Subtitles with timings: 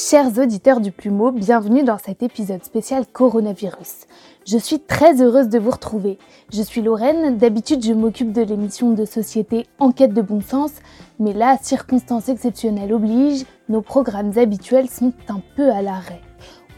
[0.00, 4.06] Chers auditeurs du Plumeau, bienvenue dans cet épisode spécial coronavirus.
[4.46, 6.18] Je suis très heureuse de vous retrouver.
[6.52, 10.70] Je suis Lorraine, d'habitude je m'occupe de l'émission de société Enquête de bon sens,
[11.18, 16.20] mais là, circonstances exceptionnelles obligent, nos programmes habituels sont un peu à l'arrêt.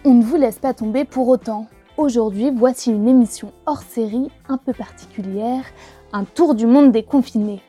[0.06, 1.66] On ne vous laisse pas tomber pour autant.
[1.98, 5.64] Aujourd'hui, voici une émission hors série un peu particulière,
[6.14, 7.60] un tour du monde des confinés.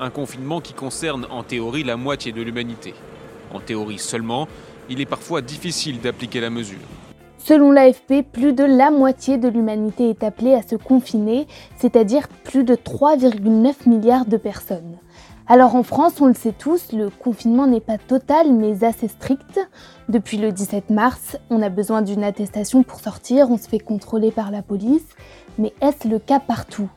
[0.00, 2.94] Un confinement qui concerne en théorie la moitié de l'humanité.
[3.52, 4.46] En théorie seulement,
[4.90, 6.78] il est parfois difficile d'appliquer la mesure.
[7.38, 12.64] Selon l'AFP, plus de la moitié de l'humanité est appelée à se confiner, c'est-à-dire plus
[12.64, 14.98] de 3,9 milliards de personnes.
[15.46, 19.58] Alors en France, on le sait tous, le confinement n'est pas total mais assez strict.
[20.10, 24.30] Depuis le 17 mars, on a besoin d'une attestation pour sortir, on se fait contrôler
[24.30, 25.06] par la police.
[25.58, 26.90] Mais est-ce le cas partout?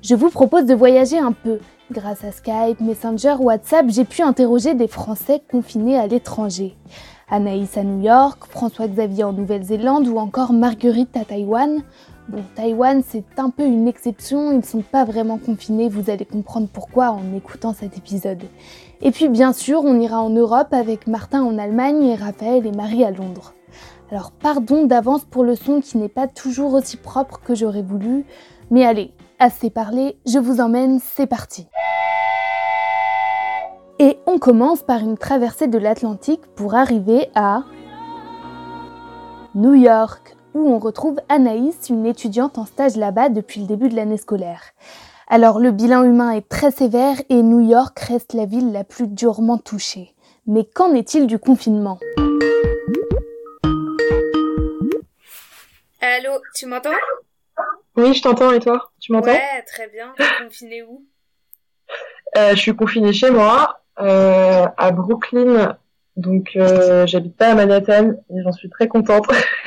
[0.00, 1.58] Je vous propose de voyager un peu.
[1.92, 6.78] Grâce à Skype, Messenger, WhatsApp, j'ai pu interroger des Français confinés à l'étranger.
[7.30, 11.82] Anaïs à New York, François-Xavier en Nouvelle-Zélande ou encore Marguerite à Taïwan.
[12.28, 16.24] Bon, Taïwan, c'est un peu une exception, ils ne sont pas vraiment confinés, vous allez
[16.24, 18.42] comprendre pourquoi en écoutant cet épisode.
[19.00, 22.72] Et puis bien sûr, on ira en Europe avec Martin en Allemagne et Raphaël et
[22.72, 23.54] Marie à Londres.
[24.10, 28.24] Alors pardon d'avance pour le son qui n'est pas toujours aussi propre que j'aurais voulu,
[28.72, 31.68] mais allez, assez parlé, je vous emmène, c'est parti.
[34.32, 37.64] On commence par une traversée de l'Atlantique pour arriver à
[39.56, 43.96] New York, où on retrouve Anaïs, une étudiante en stage là-bas depuis le début de
[43.96, 44.62] l'année scolaire.
[45.26, 49.08] Alors le bilan humain est très sévère et New York reste la ville la plus
[49.08, 50.14] durement touchée.
[50.46, 51.98] Mais qu'en est-il du confinement?
[56.00, 56.90] Allô, tu m'entends?
[57.96, 58.92] Oui, je t'entends et toi?
[59.00, 59.32] Tu m'entends?
[59.32, 60.12] Ouais, très bien.
[60.16, 61.04] Tu es confiné où?
[62.36, 65.76] Euh, Je suis confinée chez moi à Brooklyn.
[66.16, 69.26] Donc, euh, j'habite pas à Manhattan et j'en suis très contente.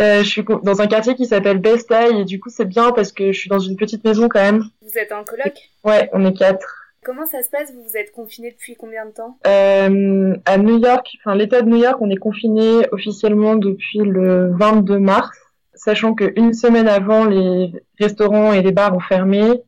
[0.00, 2.92] euh, je suis dans un quartier qui s'appelle Best Eye et du coup, c'est bien
[2.92, 4.64] parce que je suis dans une petite maison quand même.
[4.82, 5.54] Vous êtes en coloc?
[5.84, 6.78] Ouais, on est quatre.
[7.04, 7.72] Comment ça se passe?
[7.74, 9.36] Vous vous êtes confiné depuis combien de temps?
[9.44, 14.52] Euh, À New York, enfin l'État de New York, on est confiné officiellement depuis le
[14.56, 15.36] 22 mars,
[15.74, 19.62] sachant qu'une semaine avant, les restaurants et les bars ont fermé.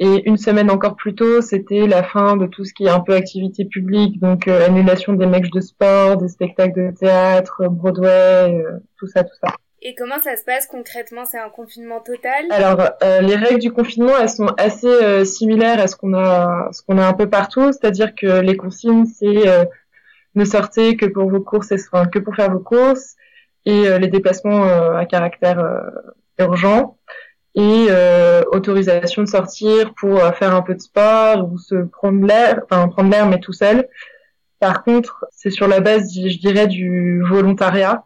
[0.00, 3.00] Et une semaine encore plus tôt, c'était la fin de tout ce qui est un
[3.00, 8.62] peu activité publique, donc euh, annulation des matchs de sport, des spectacles de théâtre, Broadway,
[8.64, 9.52] euh, tout ça, tout ça.
[9.82, 11.24] Et comment ça se passe concrètement?
[11.24, 12.46] C'est un confinement total?
[12.50, 16.82] Alors, euh, les règles du confinement, elles sont assez similaires à ce qu'on a, ce
[16.82, 19.68] qu'on a un peu partout, c'est-à-dire que les consignes, c'est
[20.34, 23.14] ne sortez que pour vos courses, enfin, que pour faire vos courses,
[23.66, 25.64] et les déplacements à caractère
[26.38, 26.96] urgent
[27.58, 32.24] et euh, autorisation de sortir pour euh, faire un peu de sport ou se prendre
[32.24, 33.88] l'air, enfin prendre l'air mais tout seul.
[34.60, 38.04] Par contre, c'est sur la base, je dirais, du volontariat,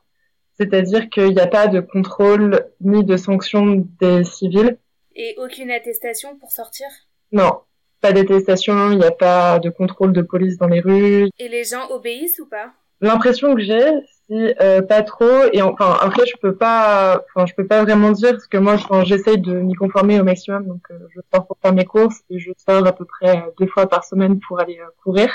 [0.58, 4.78] c'est-à-dire qu'il n'y a pas de contrôle ni de sanction des civils.
[5.14, 6.86] Et aucune attestation pour sortir?
[7.30, 7.52] Non,
[8.00, 11.28] pas d'attestation, il n'y a pas de contrôle de police dans les rues.
[11.38, 12.72] Et les gens obéissent ou pas?
[13.02, 13.92] L'impression que j'ai,
[14.32, 15.44] euh, pas trop.
[15.53, 18.76] Et enfin, après, je peux pas, enfin, je peux pas vraiment dire parce que moi,
[19.04, 20.66] j'essaye de m'y conformer au maximum.
[20.66, 23.66] Donc, euh, je sors pour faire mes courses et je sors à peu près deux
[23.66, 25.28] fois par semaine pour aller euh, courir.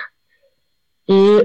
[1.09, 1.39] Et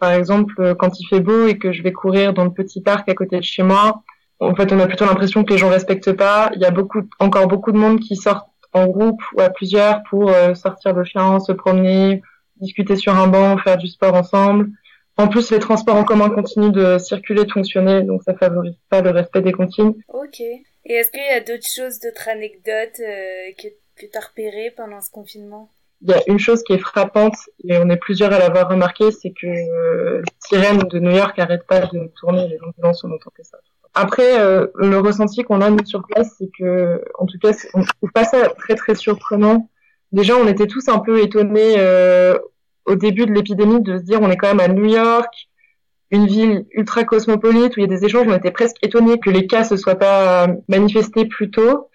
[0.00, 3.06] par exemple, quand il fait beau et que je vais courir dans le petit parc
[3.10, 4.02] à côté de chez moi,
[4.40, 6.50] en fait, on a plutôt l'impression que les gens respectent pas.
[6.54, 10.02] Il y a beaucoup, encore beaucoup de monde qui sortent en groupe ou à plusieurs
[10.04, 12.22] pour sortir le chien, se promener,
[12.62, 14.70] discuter sur un banc, faire du sport ensemble.
[15.16, 19.00] En plus, les transports en commun continuent de circuler, de fonctionner, donc ça favorise pas
[19.00, 19.94] le respect des consignes.
[20.08, 20.40] Ok.
[20.40, 24.72] Et est-ce qu'il y a d'autres choses, d'autres anecdotes euh, que, que tu as repérées
[24.76, 25.70] pendant ce confinement?
[26.02, 27.36] Il y a une chose qui est frappante,
[27.66, 31.38] et on est plusieurs à l'avoir remarqué, c'est que euh, les sirènes de New York
[31.38, 33.58] n'arrêtent pas de tourner, les ambulances, on entend que ça.
[33.94, 37.82] Après, euh, le ressenti qu'on a nous sur place, c'est que, en tout cas, on
[37.82, 39.70] trouve pas ça très très surprenant.
[40.10, 42.36] Déjà, on était tous un peu étonnés euh,
[42.86, 45.48] au début de l'épidémie de se dire on est quand même à New York,
[46.10, 48.26] une ville ultra cosmopolite où il y a des échanges.
[48.28, 51.90] On était presque étonnés que les cas se soient pas manifestés plus tôt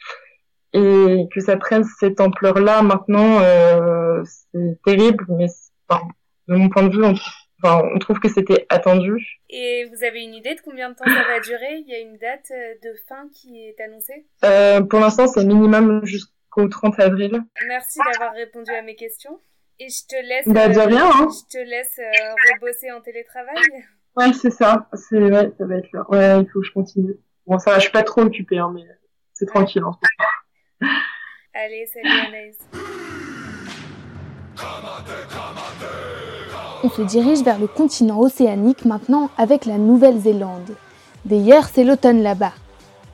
[0.74, 3.40] et que ça prenne cette ampleur-là maintenant.
[3.42, 5.48] Euh, c'est terrible, mais
[5.88, 6.04] enfin,
[6.48, 7.14] de mon point de vue, on,
[7.64, 9.42] enfin, on trouve que c'était attendu.
[9.50, 11.78] Et vous avez une idée de combien de temps ça va durer?
[11.80, 14.26] Il y a une date euh, de fin qui est annoncée?
[14.44, 17.42] Euh, Pour l'instant, c'est minimum jusqu'au 30 avril.
[17.68, 19.40] Merci d'avoir répondu à mes questions.
[19.80, 20.48] Et je te laisse.
[20.48, 21.28] Bah, de rien, hein.
[21.30, 23.56] Je te laisse euh, rebosser en télétravail.
[24.16, 24.90] Ouais, c'est ça.
[24.94, 26.06] C'est ouais, ça va être là.
[26.10, 27.16] Ouais, il faut que je continue.
[27.48, 28.84] Bon, ça va, je suis pas trop occupée, hein, mais
[29.34, 30.00] c'est tranquille en ce
[30.82, 30.92] moment.
[31.54, 32.58] Allez, salut Anaïs.
[36.84, 40.76] on se dirige vers le continent océanique maintenant avec la Nouvelle-Zélande.
[41.26, 42.54] D'ailleurs, c'est l'automne là-bas.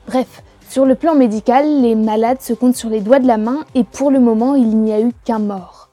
[0.06, 3.64] Bref, sur le plan médical, les malades se comptent sur les doigts de la main
[3.74, 5.85] et pour le moment, il n'y a eu qu'un mort.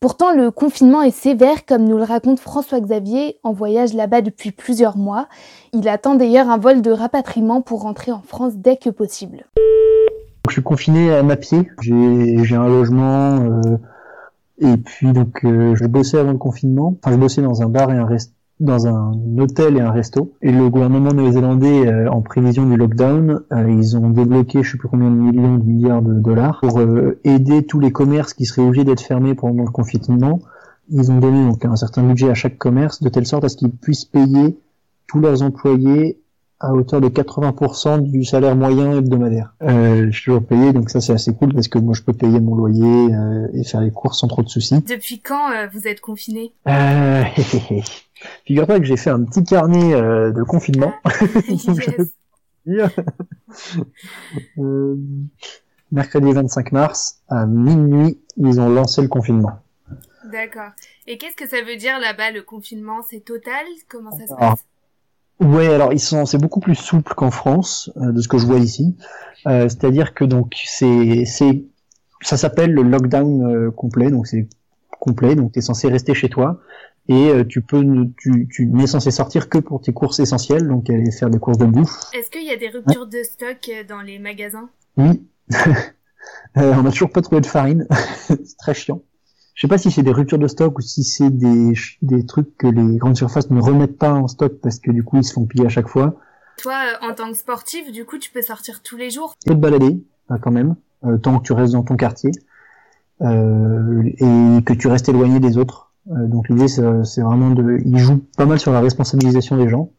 [0.00, 4.52] Pourtant, le confinement est sévère, comme nous le raconte François Xavier, en voyage là-bas depuis
[4.52, 5.26] plusieurs mois.
[5.72, 9.46] Il attend d'ailleurs un vol de rapatriement pour rentrer en France dès que possible.
[10.46, 11.68] Je suis confiné à ma pied.
[11.80, 13.76] J'ai un logement euh,
[14.60, 16.94] et puis donc euh, je bossais avant le confinement.
[17.02, 20.34] Enfin, je bossais dans un bar et un restaurant dans un hôtel et un resto.
[20.42, 24.78] Et le gouvernement néo-zélandais, euh, en prévision du lockdown, euh, ils ont débloqué je sais
[24.78, 28.46] plus combien de millions de milliards de dollars pour euh, aider tous les commerces qui
[28.46, 30.40] seraient obligés d'être fermés pendant le confinement.
[30.90, 33.56] Ils ont donné donc un certain budget à chaque commerce de telle sorte à ce
[33.56, 34.58] qu'ils puissent payer
[35.06, 36.18] tous leurs employés
[36.60, 39.54] à hauteur de 80% du salaire moyen hebdomadaire.
[39.62, 42.12] Euh, je suis toujours payé, donc ça c'est assez cool parce que moi je peux
[42.12, 43.08] payer mon loyer
[43.54, 44.82] et faire les courses sans trop de soucis.
[44.82, 46.52] Depuis quand vous êtes confiné?
[46.66, 47.22] Euh,
[48.44, 50.92] Figure-toi que j'ai fait un petit carnet euh, de confinement.
[54.58, 54.96] euh,
[55.90, 59.62] mercredi 25 mars, à minuit, ils ont lancé le confinement.
[60.30, 60.72] D'accord.
[61.06, 63.00] Et qu'est-ce que ça veut dire là-bas, le confinement?
[63.08, 63.64] C'est total?
[63.88, 64.64] Comment ça se passe?
[65.40, 68.46] Ouais, alors ils sont, c'est beaucoup plus souple qu'en France, euh, de ce que je
[68.46, 68.96] vois ici.
[69.46, 71.64] Euh, c'est-à-dire que donc c'est, c'est,
[72.22, 74.48] ça s'appelle le lockdown complet, donc c'est
[74.98, 76.60] complet, donc tu es censé rester chez toi
[77.08, 77.82] et euh, tu peux
[78.18, 81.58] tu, tu n'es censé sortir que pour tes courses essentielles donc aller faire des courses
[81.58, 81.98] de bouffe.
[82.12, 84.68] Est-ce qu'il y a des ruptures de stock euh, dans les magasins?
[84.96, 85.22] Oui.
[85.56, 87.86] euh, on a toujours pas trouvé de farine,
[88.16, 89.00] c'est très chiant.
[89.58, 91.72] Je sais pas si c'est des ruptures de stock ou si c'est des,
[92.02, 95.16] des trucs que les grandes surfaces ne remettent pas en stock parce que du coup
[95.16, 96.14] ils se font piller à chaque fois.
[96.58, 99.34] Toi, euh, en tant que sportif, du coup, tu peux sortir tous les jours?
[99.40, 100.00] Tu peux te balader,
[100.42, 100.76] quand même,
[101.22, 102.30] tant que tu restes dans ton quartier
[103.20, 108.24] et que tu restes éloigné des autres euh, donc l'idée c'est vraiment de, ils jouent
[108.36, 109.90] pas mal sur la responsabilisation des gens.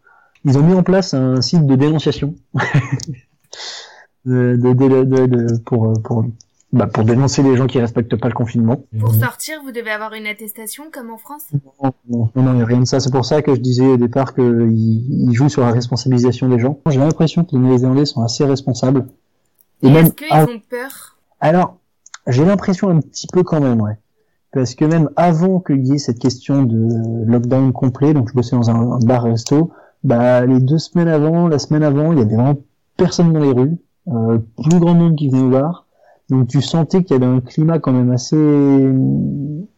[0.46, 2.36] Ils ont mis en place un site de dénonciation
[4.26, 4.74] de, de,
[5.04, 6.26] de, pour pour
[6.72, 8.84] bah, pour dénoncer les gens qui respectent pas le confinement.
[9.00, 11.44] Pour sortir, vous devez avoir une attestation comme en France
[11.82, 11.94] Non,
[12.36, 13.00] non, non, a rien de ça.
[13.00, 16.60] C'est pour ça que je disais au départ qu'ils ils jouent sur la responsabilisation des
[16.60, 16.80] gens.
[16.90, 19.08] J'ai l'impression que les Néo-Zélandais sont assez responsables.
[19.82, 20.06] Et, même...
[20.06, 21.18] est-ce qu'ils ont peur?
[21.40, 21.78] Alors,
[22.28, 23.98] j'ai l'impression un petit peu quand même, ouais
[24.52, 28.56] parce que même avant qu'il y ait cette question de lockdown complet, donc je bossais
[28.56, 29.72] dans un, bar-resto,
[30.04, 32.58] bah les deux semaines avant, la semaine avant, il y avait vraiment
[32.98, 33.78] personne dans les rues,
[34.08, 35.86] euh, plus grand monde qui venait au bar,
[36.30, 38.90] donc tu sentais qu'il y avait un climat quand même assez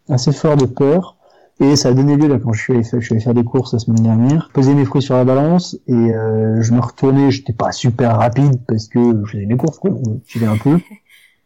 [0.09, 1.17] assez fort de peur.
[1.59, 3.35] Et ça a donné lieu là quand je suis allé faire, je suis allé faire
[3.35, 6.79] des courses la semaine dernière, poser mes fruits sur la balance et euh, je me
[6.79, 9.91] retournais, j'étais pas super rapide parce que je faisais mes courses quoi,
[10.25, 10.79] je vais un peu.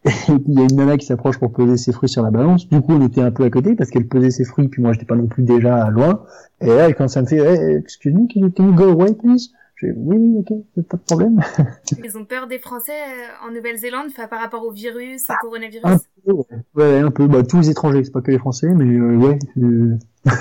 [0.48, 2.70] il y a une nana qui s'approche pour peser ses fruits sur la balance.
[2.70, 4.94] Du coup, on était un peu à côté parce qu'elle pesait ses fruits, puis moi,
[4.94, 6.22] j'étais pas non plus déjà loin.
[6.62, 9.50] Et là, quand ça me fait, hey, excuse me, can you go away, please?
[9.82, 11.42] Oui, oui, ok, pas de problème.
[12.04, 15.86] Ils ont peur des Français euh, en Nouvelle-Zélande par rapport au virus, au ah, coronavirus
[15.86, 16.34] un peu,
[16.76, 17.00] ouais.
[17.00, 17.28] un peu.
[17.28, 19.40] Bah, tous les étrangers, c'est pas que les Français, mais euh, ouais.
[19.58, 19.98] Euh...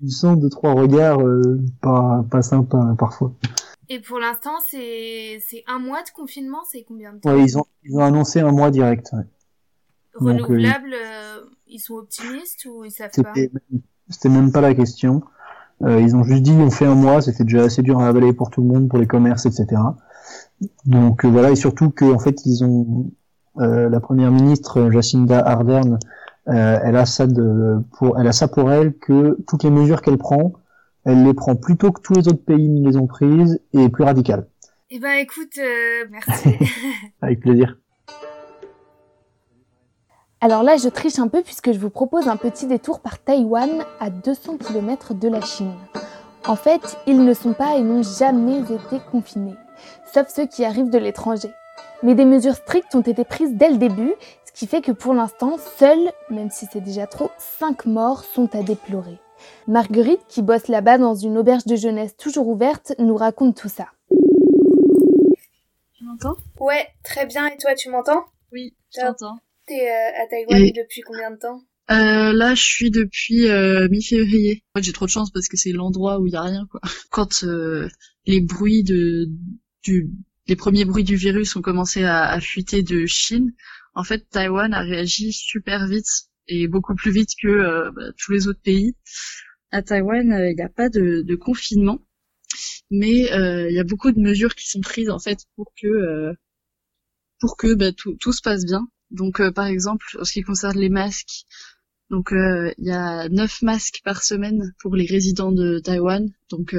[0.00, 3.32] Ils sont deux, trois regards euh, pas, pas sympas parfois.
[3.88, 7.34] Et pour l'instant, c'est un mois de confinement, c'est combien de temps?
[7.34, 9.10] Ouais, ils ont ils ont annoncé un mois direct.
[9.12, 9.24] Ouais.
[10.14, 13.32] Renouvelable, euh, ils sont optimistes ou ils savent pas?
[14.10, 15.22] C'était même pas la question.
[15.82, 18.32] Euh, ils ont juste dit on fait un mois, c'était déjà assez dur à avaler
[18.32, 19.80] pour tout le monde, pour les commerces, etc.
[20.84, 23.10] Donc euh, voilà, et surtout que en fait ils ont
[23.58, 25.98] euh, la première ministre Jacinda Ardern,
[26.46, 30.16] elle a ça de pour elle a ça pour elle que toutes les mesures qu'elle
[30.16, 30.54] prend,
[31.04, 34.04] elle les prend plutôt que tous les autres pays ne les ont prises et plus
[34.04, 34.46] radicales.
[34.90, 36.48] Eh ben écoute, euh, merci.
[37.20, 37.76] Avec plaisir.
[40.40, 43.84] Alors là, je triche un peu puisque je vous propose un petit détour par Taïwan
[43.98, 45.74] à 200 km de la Chine.
[46.46, 49.56] En fait, ils ne sont pas et n'ont jamais été confinés,
[50.12, 51.50] sauf ceux qui arrivent de l'étranger.
[52.04, 54.14] Mais des mesures strictes ont été prises dès le début,
[54.44, 58.54] ce qui fait que pour l'instant, seuls, même si c'est déjà trop, 5 morts sont
[58.54, 59.18] à déplorer.
[59.66, 63.86] Marguerite, qui bosse là-bas dans une auberge de jeunesse toujours ouverte, nous raconte tout ça.
[65.94, 66.36] Tu m'entends?
[66.60, 67.46] Ouais, très bien.
[67.48, 68.24] Et toi, tu m'entends?
[68.52, 69.38] Oui, je t'entends.
[69.68, 71.62] T'es euh, à Taïwan depuis combien de temps?
[71.90, 74.64] Euh, là, je suis depuis euh, mi-février.
[74.74, 76.66] En fait, j'ai trop de chance parce que c'est l'endroit où il y a rien,
[76.70, 76.80] quoi.
[77.10, 77.88] Quand euh,
[78.26, 79.28] les bruits de
[79.82, 80.10] du
[80.46, 83.52] les premiers bruits du virus ont commencé à, à fuiter de Chine,
[83.94, 86.06] en fait, Taïwan a réagi super vite
[86.46, 88.94] et beaucoup plus vite que euh, bah, tous les autres pays.
[89.70, 92.00] À Taïwan, euh, il n'y a pas de, de confinement,
[92.90, 96.34] mais euh, il y a beaucoup de mesures qui sont prises en fait pour que
[97.40, 98.86] pour que bah, tout, tout se passe bien.
[99.10, 101.44] Donc par exemple, en ce qui concerne les masques,
[102.10, 106.74] Donc il y a 9 masques par semaine pour les résidents de Taïwan, donc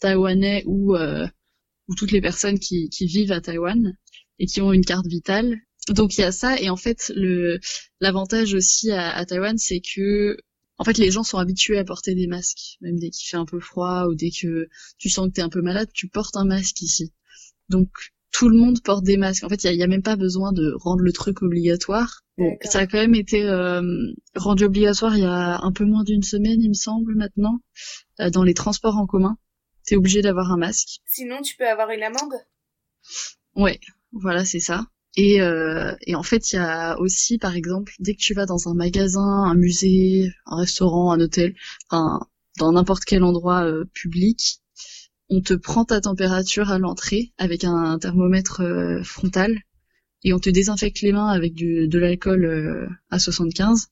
[0.00, 0.96] taïwanais ou
[1.88, 3.96] ou toutes les personnes qui, qui vivent à Taïwan
[4.38, 5.56] et qui ont une carte vitale.
[5.88, 7.58] Donc il y a ça et en fait le
[8.00, 10.36] l'avantage aussi à, à Taïwan c'est que
[10.76, 13.46] en fait les gens sont habitués à porter des masques même dès qu'il fait un
[13.46, 14.68] peu froid ou dès que
[14.98, 17.12] tu sens que t'es un peu malade tu portes un masque ici.
[17.70, 17.88] Donc
[18.32, 19.44] tout le monde porte des masques.
[19.44, 22.24] En fait, il y a, même pas besoin de rendre le truc obligatoire.
[22.62, 23.82] ça a quand même été euh,
[24.36, 27.58] rendu obligatoire il y a un peu moins d'une semaine, il me semble, maintenant,
[28.20, 29.38] euh, dans les transports en commun.
[29.84, 31.00] T'es obligé d'avoir un masque.
[31.06, 32.34] Sinon, tu peux avoir une amende?
[33.56, 33.80] Ouais,
[34.12, 34.86] voilà, c'est ça.
[35.16, 38.46] Et, euh, et en fait, il y a aussi, par exemple, dès que tu vas
[38.46, 41.54] dans un magasin, un musée, un restaurant, un hôtel,
[41.90, 42.20] enfin,
[42.58, 44.60] dans n'importe quel endroit euh, public,
[45.30, 49.58] on te prend ta température à l'entrée avec un thermomètre euh, frontal
[50.24, 53.88] et on te désinfecte les mains avec de l'alcool euh, à 75.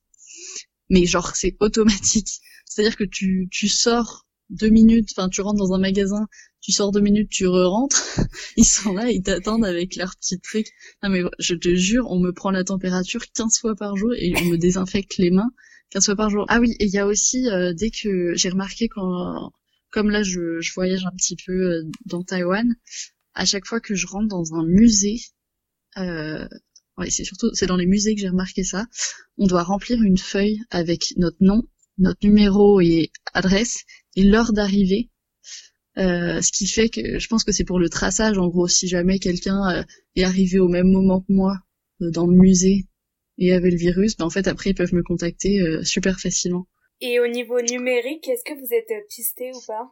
[0.91, 2.41] Mais genre, c'est automatique.
[2.65, 6.27] C'est-à-dire que tu, tu sors deux minutes, enfin tu rentres dans un magasin,
[6.61, 8.21] tu sors deux minutes, tu re-rentres,
[8.57, 10.69] ils sont là, ils t'attendent avec leur petit truc.
[11.03, 14.35] Non mais je te jure, on me prend la température 15 fois par jour et
[14.37, 15.51] on me désinfecte les mains
[15.91, 16.45] 15 fois par jour.
[16.49, 19.53] Ah oui, et il y a aussi, euh, dès que j'ai remarqué quand,
[19.97, 22.77] comme là je, je voyage un petit peu euh, dans Taïwan,
[23.33, 25.21] à chaque fois que je rentre dans un musée,
[25.97, 26.47] euh,
[26.99, 28.85] ouais, c'est surtout, c'est dans les musées que j'ai remarqué ça,
[29.39, 31.63] on doit remplir une feuille avec notre nom,
[31.97, 33.85] notre numéro et adresse
[34.17, 35.09] et l'heure d'arrivée.
[35.97, 38.89] Euh, ce qui fait que je pense que c'est pour le traçage en gros si
[38.89, 39.83] jamais quelqu'un euh,
[40.15, 41.57] est arrivé au même moment que moi
[42.03, 42.85] euh, dans le musée
[43.39, 46.67] et avait le virus ben en fait après ils peuvent me contacter super facilement
[47.01, 49.91] et au niveau numérique est-ce que vous êtes pisté ou pas?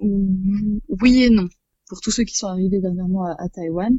[0.00, 1.48] Oui et non.
[1.88, 3.98] Pour tous ceux qui sont arrivés dernièrement à, Taïwan.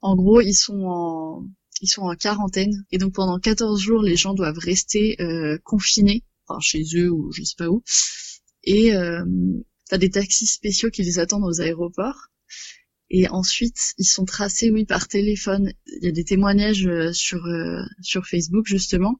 [0.00, 1.44] En gros ils sont en
[1.82, 2.84] ils sont en quarantaine.
[2.90, 5.16] Et donc pendant 14 jours les gens doivent rester
[5.64, 6.24] confinés.
[6.46, 7.82] Enfin chez eux ou je sais pas où.
[8.64, 9.24] Et euh,
[9.88, 12.28] t'as des taxis spéciaux qui les attendent aux aéroports.
[13.12, 15.72] Et ensuite, ils sont tracés, oui, par téléphone.
[15.86, 19.18] Il y a des témoignages euh, sur euh, sur Facebook justement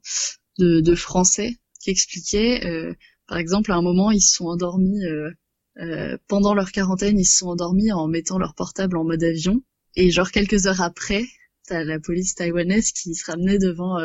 [0.59, 2.95] de, de Français qui expliquaient, euh,
[3.27, 7.39] par exemple, à un moment, ils se sont endormis euh, pendant leur quarantaine, ils se
[7.39, 9.63] sont endormis en mettant leur portable en mode avion.
[9.97, 11.25] Et genre quelques heures après,
[11.67, 13.99] t'as la police taïwanaise qui se ramenait devant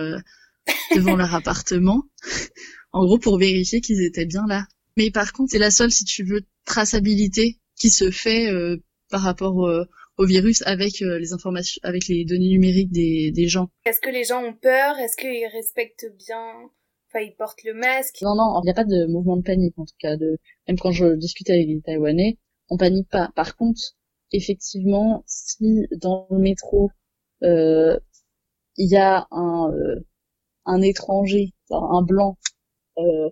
[0.95, 2.03] devant leur appartement,
[2.91, 4.67] en gros pour vérifier qu'ils étaient bien là.
[4.97, 8.77] Mais par contre, c'est la seule, si tu veux, traçabilité qui se fait euh,
[9.09, 9.83] par rapport euh,
[10.17, 13.69] au virus avec euh, les informations, avec les données numériques des, des gens.
[13.85, 14.97] Est-ce que les gens ont peur?
[14.97, 16.69] Est-ce qu'ils respectent bien?
[17.15, 19.77] Enfin, ils portent le masque Non, non, il n'y a pas de mouvement de panique
[19.79, 20.17] en tout cas.
[20.17, 20.37] De...
[20.67, 22.37] Même quand je discutais avec les Taïwanais,
[22.69, 23.31] on panique pas.
[23.35, 23.79] Par contre,
[24.31, 26.91] effectivement, si dans le métro
[27.41, 29.71] il y a un
[30.65, 32.37] un étranger, un blanc
[32.97, 33.29] euh,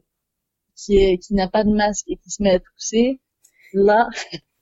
[0.75, 3.19] qui est qui n'a pas de masque et qui se met à tousser,
[3.73, 4.07] là,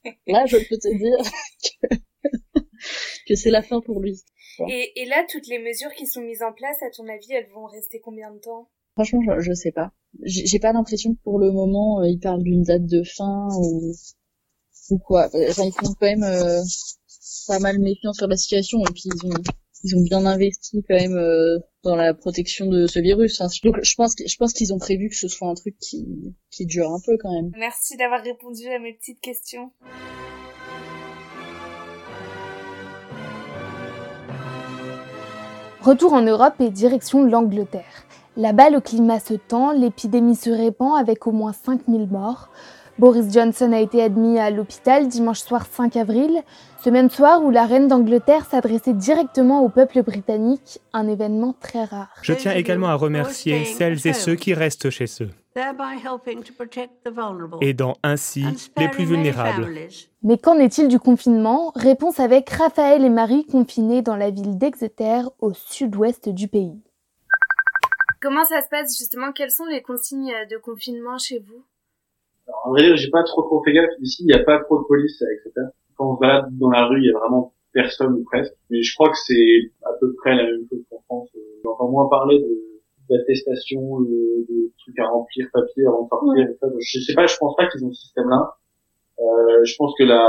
[0.28, 1.32] là, je peux te dire
[1.82, 2.60] que,
[3.28, 4.24] que c'est la fin pour lui.
[4.70, 7.50] Et, et là, toutes les mesures qui sont mises en place, à ton avis, elles
[7.50, 8.70] vont rester combien de temps?
[9.04, 9.92] Franchement, je, je sais pas.
[10.24, 13.94] J'ai pas l'impression que pour le moment, euh, ils parlent d'une date de fin ou
[14.92, 15.28] ou quoi.
[15.28, 16.62] Enfin, ils font quand même euh,
[17.48, 19.34] pas mal méfiants sur la situation et puis ils ont
[19.84, 23.42] ils ont bien investi quand même euh, dans la protection de ce virus.
[23.42, 23.48] Hein.
[23.64, 26.06] Donc je pense je pense qu'ils ont prévu que ce soit un truc qui
[26.52, 27.52] qui dure un peu quand même.
[27.58, 29.72] Merci d'avoir répondu à mes petites questions.
[35.82, 38.06] Retour en Europe et direction l'Angleterre.
[38.38, 42.50] Là-bas, le climat se tend, l'épidémie se répand avec au moins 5000 morts.
[42.98, 46.42] Boris Johnson a été admis à l'hôpital dimanche soir 5 avril,
[46.84, 51.84] ce même soir où la reine d'Angleterre s'adressait directement au peuple britannique, un événement très
[51.84, 52.10] rare.
[52.22, 55.30] Je tiens également à remercier celles et ceux qui restent chez eux,
[57.62, 58.46] aidant ainsi
[58.78, 59.68] les plus vulnérables.
[60.24, 61.72] Mais qu'en est-il du confinement?
[61.76, 66.80] Réponse avec Raphaël et Marie confinés dans la ville d'Exeter, au sud-ouest du pays.
[68.22, 69.32] Comment ça se passe justement?
[69.32, 71.66] Quelles sont les consignes de confinement chez vous?
[72.64, 73.90] En vrai, j'ai pas trop trop fait gaffe.
[74.00, 75.52] Ici, il n'y a pas trop de police, etc.
[75.96, 78.54] Quand on se balade dans la rue, il y a vraiment personne ou presque.
[78.70, 81.30] Mais je crois que c'est à peu près la même chose qu'en France.
[81.64, 82.72] J'entends moins parler de
[83.10, 86.48] d'attestation, de, de, trucs à remplir, papier avant de sortir.
[86.80, 88.56] Je sais pas, je pense pas qu'ils ont ce système-là.
[89.20, 90.26] Euh, je pense que la,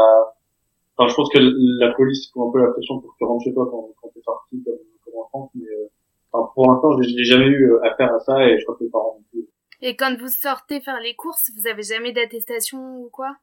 [0.97, 3.45] enfin, je pense que la police prend un peu la pression pour que tu rentres
[3.45, 4.57] chez toi quand, quand t'es sorti
[6.63, 9.25] pour l'instant, j'ai jamais eu affaire à ça et je crois que les parents non
[9.31, 9.49] plus.
[9.81, 13.37] Et quand vous sortez faire les courses, vous avez jamais d'attestation ou quoi?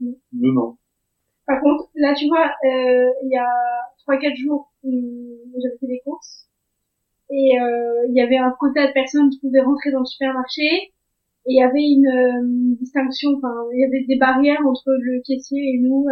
[0.00, 0.76] Non, non.
[1.46, 3.48] Par contre, là, tu vois, euh, il y a
[3.98, 6.48] trois quatre jours, j'avais fait des courses.
[7.30, 7.52] et
[8.08, 10.92] il y avait un quota de personnes qui pouvaient rentrer dans le supermarché et
[11.46, 15.78] il y avait une distinction, enfin il y avait des barrières entre le caissier et
[15.78, 16.06] nous.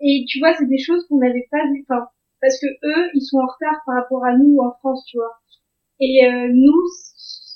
[0.00, 2.06] et tu vois, c'est des choses qu'on n'avait pas vues, enfin
[2.44, 5.40] parce que eux, ils sont en retard par rapport à nous en France, tu vois.
[6.00, 6.82] Et nous,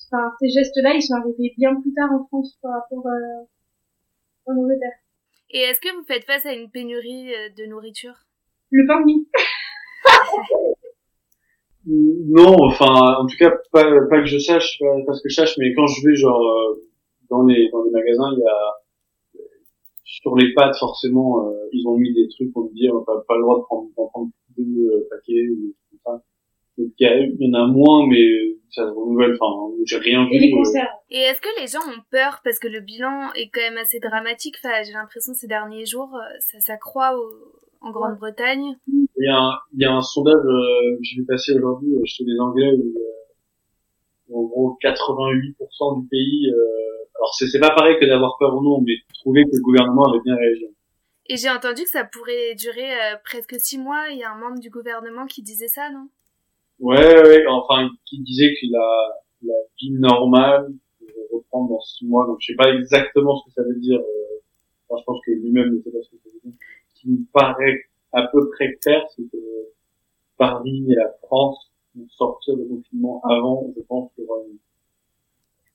[0.07, 3.04] enfin ces gestes-là, ils sont arrivés bien plus tard en France par rapport
[4.47, 4.99] en Angleterre.
[5.50, 8.14] Et est-ce que vous faites face à une pénurie euh, de nourriture?
[8.71, 9.28] Le pain de mie.
[11.87, 15.57] non, enfin, en tout cas, pas, pas que je sache, pas, parce que je sache,
[15.59, 16.87] mais quand je vais genre euh,
[17.30, 18.75] dans les dans les magasins, il y a
[20.04, 23.23] sur les pâtes forcément, euh, ils ont mis des trucs pour me dire on n'a
[23.26, 24.30] pas le droit de prendre, de prendre
[24.64, 26.24] deux paquets ou comme ça.
[26.78, 29.36] Donc il y, en a moins, mais ça se renouvelle.
[29.40, 30.34] Enfin, j'ai rien vu.
[30.34, 30.86] Et les conserves.
[31.10, 33.98] Et est-ce que les gens ont peur parce que le bilan est quand même assez
[33.98, 34.56] dramatique?
[34.62, 37.16] Enfin, j'ai l'impression ces derniers jours, euh, ça s'accroît
[37.80, 38.76] en Grande-Bretagne.
[38.86, 41.94] Il y a un, il y a un sondage euh, que je vais passer aujourd'hui
[41.96, 46.52] euh, chez les Anglais où, en gros 88% du pays.
[47.16, 50.04] alors c'est c'est pas pareil que d'avoir peur ou non, mais trouver que le gouvernement
[50.04, 50.66] avait bien réagi.
[51.28, 52.90] Et j'ai entendu que ça pourrait durer
[53.25, 54.08] presque six mois.
[54.11, 56.08] Il y a un membre du gouvernement qui disait ça, non?
[56.80, 60.73] Ouais, ouais, enfin, qui disait que la, la vie normale
[61.32, 63.99] reprendre dans six mois, donc je sais pas exactement ce que ça veut dire.
[63.99, 64.42] Euh,
[64.88, 66.58] enfin, je pense que lui-même ne sait pas ce que ça veut dire.
[66.88, 69.38] Ce qui me paraît à peu près clair, c'est que
[70.37, 74.61] Paris et la France vont sortir de confinement avant, je pense, le Royaume-Uni.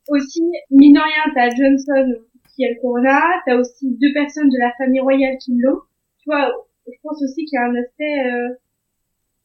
[0.09, 4.59] Aussi, mine de rien, t'as Johnson qui a le corona, t'as aussi deux personnes de
[4.59, 5.81] la famille royale qui l'ont.
[6.19, 6.51] Tu vois,
[6.87, 8.49] je pense aussi qu'il y a un aspect, euh...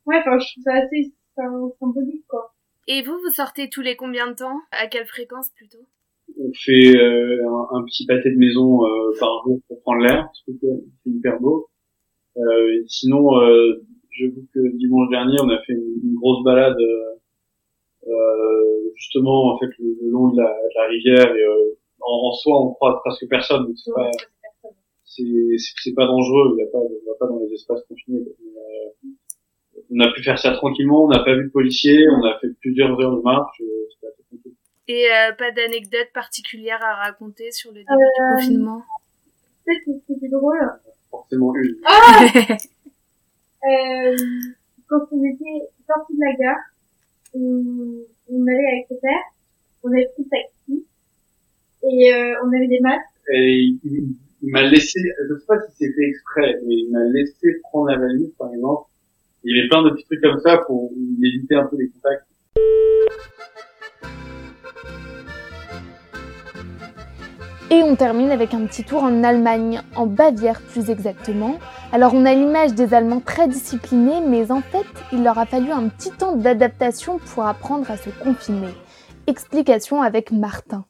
[0.07, 1.12] ouais, enfin, je trouve ça assez
[1.81, 2.53] symbolique, quoi.
[2.87, 4.61] Et vous, vous sortez tous les combien de temps?
[4.73, 5.85] À quelle fréquence plutôt?
[6.38, 10.53] On fait euh, un, petit pâté de maison euh, par jour pour prendre l'air, c'est
[11.07, 11.69] hyper beau.
[12.37, 16.77] Euh, sinon, euh, j'avoue que dimanche dernier, on a fait une, grosse balade
[18.97, 21.45] justement en fait le, long de la, de la rivière et
[22.00, 23.67] en, en, soi, on croise presque personne.
[23.67, 24.11] Donc c'est pas
[25.04, 26.54] c'est pas dangereux.
[26.56, 28.25] Il y a pas, on va pas dans les espaces confinés
[29.91, 32.49] on a pu faire ça tranquillement, on n'a pas vu de policiers, on a fait
[32.61, 33.61] plusieurs heures de marche.
[33.61, 33.89] Euh,
[34.89, 38.82] Et euh, pas d'anecdote particulière à raconter sur le début du euh, confinement?
[39.65, 40.58] Peut-être que c'était drôle.
[41.11, 41.76] Forcément une.
[41.87, 42.21] Ah
[43.65, 44.17] euh,
[44.87, 46.61] quand on était sortis de la gare,
[47.34, 49.25] on, on allait avec le père,
[49.82, 50.57] on avait pris le taxi
[51.91, 53.05] et euh, on avait des masques.
[53.33, 57.61] Et il, il m'a laissé, je sais pas si c'était exprès, mais il m'a laissé
[57.63, 58.89] prendre la valise par exemple
[59.45, 60.91] il y avait plein de petits trucs comme ça pour
[61.23, 62.25] éviter un peu les contacts.
[67.71, 71.59] Et on termine avec un petit tour en Allemagne, en Bavière plus exactement.
[71.93, 75.71] Alors on a l'image des Allemands très disciplinés, mais en fait il leur a fallu
[75.71, 78.73] un petit temps d'adaptation pour apprendre à se confiner.
[79.27, 80.87] Explication avec Martin.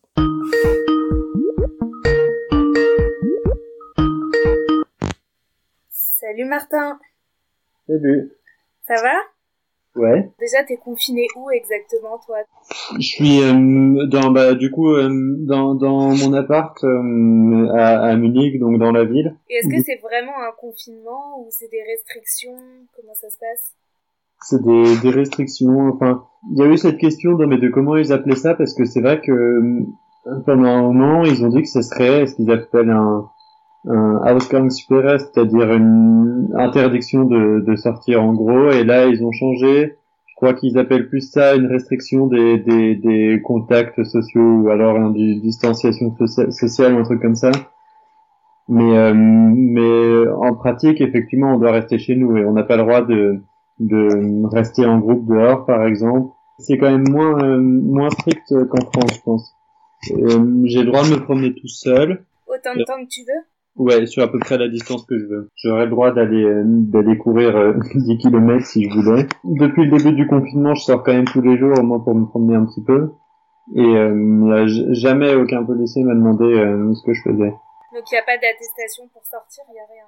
[5.90, 6.98] Salut Martin.
[7.87, 8.33] Salut.
[8.87, 10.00] Ça va?
[10.00, 10.31] Ouais.
[10.38, 12.37] Déjà, t'es confiné où exactement, toi?
[12.98, 15.09] Je suis euh, dans, bah, du coup, euh,
[15.40, 19.35] dans, dans mon appart euh, à, à, Munich, donc dans la ville.
[19.50, 22.57] Et est-ce que c'est vraiment un confinement ou c'est des restrictions?
[22.94, 23.74] Comment ça se passe?
[24.40, 25.88] C'est des, des restrictions.
[25.88, 28.74] Enfin, il y a eu cette question de, mais de comment ils appelaient ça, parce
[28.74, 29.83] que c'est vrai que
[30.47, 33.29] pendant un moment, ils ont dit que ce serait ce qu'ils appellent un
[33.87, 39.97] un Ausgangssperre, c'est-à-dire une interdiction de, de sortir en gros, et là ils ont changé.
[40.27, 44.97] Je crois qu'ils appellent plus ça une restriction des, des, des contacts sociaux ou alors
[44.97, 46.14] une distanciation
[46.51, 47.51] sociale ou un truc comme ça.
[48.69, 52.77] Mais, euh, mais en pratique, effectivement, on doit rester chez nous et on n'a pas
[52.77, 53.43] le droit de,
[53.81, 56.33] de rester en groupe dehors, par exemple.
[56.59, 59.58] C'est quand même moins, euh, moins strict qu'en France, je pense.
[60.11, 62.25] Euh, j'ai le droit de me promener tout seul.
[62.47, 63.43] Autant de temps que tu veux
[63.79, 65.51] Ouais, sur à peu près la distance que je veux.
[65.55, 69.27] J'aurais le droit d'aller euh, d'aller courir euh, 10 km si je voulais.
[69.45, 72.15] Depuis le début du confinement, je sors quand même tous les jours, au moins pour
[72.15, 73.11] me promener un petit peu.
[73.77, 77.51] Et euh, jamais aucun policier m'a demandé euh, ce que je faisais.
[77.95, 80.05] Donc il n'y a pas d'attestation pour sortir, il n'y a rien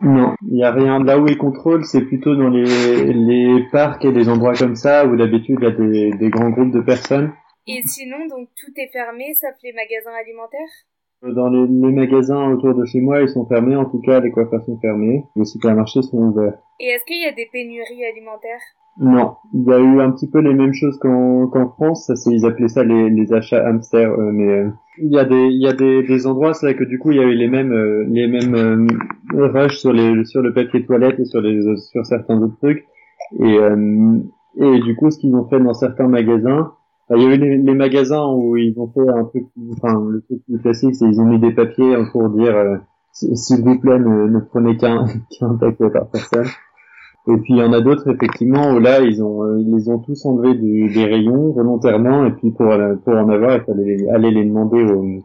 [0.00, 0.98] non, il n'y a rien.
[1.02, 5.06] Là où ils contrôlent, c'est plutôt dans les, les parcs et des endroits comme ça
[5.06, 7.32] où d'habitude il y a des, des grands groupes de personnes.
[7.66, 10.74] Et sinon, donc tout est fermé, sauf les magasins alimentaires?
[11.22, 13.76] Dans les, magasins autour de chez moi, ils sont fermés.
[13.76, 15.24] En tout cas, les coiffeurs sont fermés.
[15.36, 16.58] Les supermarchés sont ouverts.
[16.78, 18.60] Et est-ce qu'il y a des pénuries alimentaires?
[19.00, 22.12] Non, il y a eu un petit peu les mêmes choses qu'en France.
[22.14, 24.12] Ça, ils appelaient ça les, les achats hamsters.
[24.12, 26.76] Euh, mais euh, il y a des il y a des, des endroits, c'est vrai
[26.76, 28.86] que du coup, il y a eu les mêmes euh, les mêmes
[29.32, 32.84] rushs sur les sur le papier toilette et sur les sur certains autres trucs.
[33.40, 33.56] Et
[34.56, 36.74] Et du coup, ce qu'ils ont fait dans certains magasins,
[37.10, 40.42] il y a eu les, magasins où ils ont fait un truc, enfin le truc
[40.46, 42.76] plus classique, c'est ils ont mis des papiers pour dire euh,
[43.12, 45.04] s'il vous plaît ne, ne prenez qu'un
[45.38, 46.46] qu'un paquet par personne.
[47.26, 49.88] Et puis il y en a d'autres effectivement où là ils ont euh, ils les
[49.88, 52.68] ont tous enlevés des rayons volontairement et puis pour
[53.04, 55.22] pour en avoir il fallait aller les demander aux,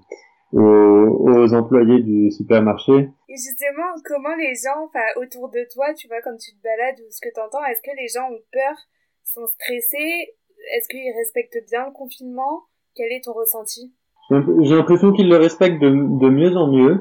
[0.53, 3.09] aux, employés du supermarché.
[3.27, 6.99] Et justement comment les gens enfin autour de toi tu vois quand tu te balades
[6.99, 8.75] ou ce que tu entends est-ce que les gens ont peur
[9.23, 10.35] sont stressés
[10.75, 12.63] est-ce qu'ils respectent bien le confinement?
[12.95, 13.93] Quel est ton ressenti?
[14.29, 16.99] J'ai l'impression qu'ils le respectent de, mieux en mieux.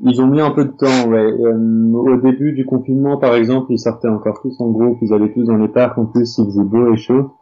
[0.00, 1.20] Ils ont mis un peu de temps, ouais.
[1.20, 5.32] Euh, au début du confinement, par exemple, ils sortaient encore tous en groupe, ils allaient
[5.32, 7.32] tous dans les parcs, en plus, il faisait beau et chaud.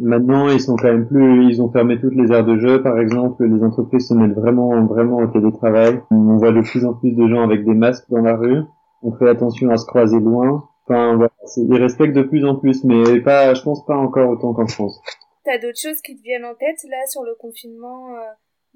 [0.00, 2.98] Maintenant, ils sont quand même plus, ils ont fermé toutes les aires de jeu, par
[2.98, 6.00] exemple, les entreprises se mettent vraiment, vraiment au télétravail.
[6.10, 8.62] On voit de plus en plus de gens avec des masques dans la rue.
[9.02, 10.67] On fait attention à se croiser loin.
[10.88, 14.54] Enfin, voilà, ils respectent de plus en plus, mais pas, je pense pas encore autant
[14.54, 15.00] qu'en France.
[15.44, 18.14] T'as d'autres choses qui te viennent en tête, là, sur le confinement?
[18.14, 18.20] Euh,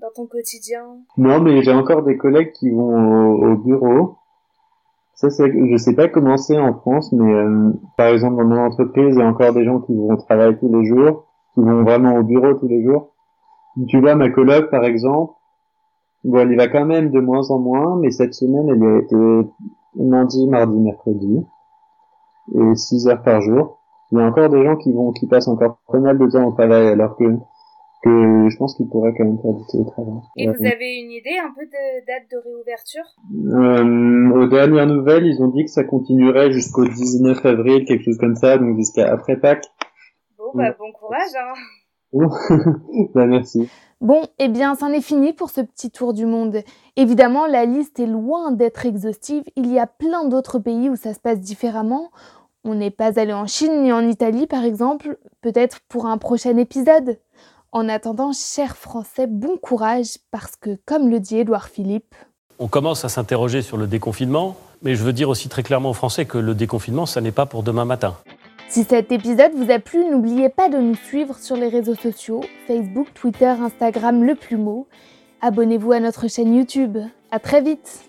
[0.02, 0.82] dans ton quotidien?
[1.16, 4.16] Non, mais j'ai encore des collègues qui vont au, bureau.
[5.14, 8.58] Ça, c'est, je sais pas comment c'est en France, mais euh, par exemple dans mon
[8.58, 11.84] entreprise, il y a encore des gens qui vont travailler tous les jours, qui vont
[11.84, 13.14] vraiment au bureau tous les jours.
[13.88, 15.34] Tu vois, ma collègue, par exemple,
[16.24, 18.86] bon, elle y va quand même de moins en moins, mais cette semaine, elle y
[18.86, 19.48] a été
[19.96, 21.46] lundi, mardi, mercredi,
[22.54, 23.78] et 6 heures par jour.
[24.10, 26.46] Il y a encore des gens qui vont, qui passent encore pas mal de temps
[26.46, 27.24] au travail, alors que
[28.02, 30.20] que je pense qu'il pourrait quand même faire du télétravail.
[30.36, 33.04] Et vous avez une idée un peu de date de réouverture?
[33.54, 38.18] Euh, Aux dernières nouvelles, ils ont dit que ça continuerait jusqu'au 19 avril, quelque chose
[38.18, 39.66] comme ça, donc jusqu'à après Pâques.
[40.36, 41.54] Bon, bah, bon courage, hein
[43.14, 43.70] bah, merci.
[44.02, 46.56] Bon, eh bien, c'en est fini pour ce petit tour du monde.
[46.96, 49.44] Évidemment, la liste est loin d'être exhaustive.
[49.54, 52.10] Il y a plein d'autres pays où ça se passe différemment.
[52.64, 55.18] On n'est pas allé en Chine ni en Italie, par exemple.
[55.40, 57.20] Peut-être pour un prochain épisode.
[57.70, 62.16] En attendant, chers Français, bon courage parce que, comme le dit Édouard Philippe,
[62.58, 65.94] on commence à s'interroger sur le déconfinement, mais je veux dire aussi très clairement aux
[65.94, 68.16] Français que le déconfinement, ça n'est pas pour demain matin.
[68.72, 72.40] Si cet épisode vous a plu, n'oubliez pas de nous suivre sur les réseaux sociaux,
[72.66, 74.86] Facebook, Twitter, Instagram, Le Plumeau.
[75.42, 76.96] Abonnez-vous à notre chaîne YouTube.
[77.30, 78.02] À très vite